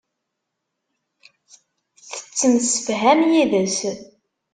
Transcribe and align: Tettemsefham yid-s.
Tettemsefham 2.11 3.21
yid-s. 3.31 3.77